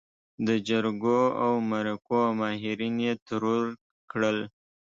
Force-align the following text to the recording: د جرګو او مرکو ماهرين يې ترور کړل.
د 0.47 0.49
جرګو 0.67 1.21
او 1.43 1.51
مرکو 1.69 2.21
ماهرين 2.39 2.95
يې 3.05 3.13
ترور 3.27 3.63
کړل. 4.11 4.37